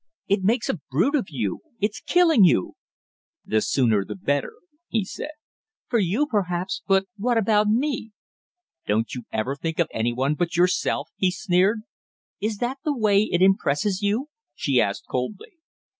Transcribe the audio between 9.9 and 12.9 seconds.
any one but yourself?" he sneered. "Is that